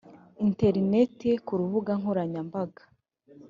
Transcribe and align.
interinete 0.45 1.29
ku 1.45 1.53
rubuga 1.59 1.91
nkoranyambaga 1.99 2.81